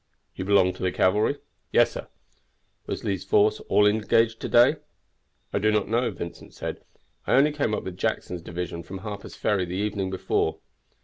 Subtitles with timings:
[0.35, 1.37] "You belong to the cavalry?"
[1.71, 2.07] "Yes, sir."
[2.87, 4.77] "Was Lee's force all engaged yesterday?"
[5.53, 6.81] "I do not know," Vincent said.
[7.27, 10.57] "I only came up with Jackson's division from Harper's Ferry the evening before."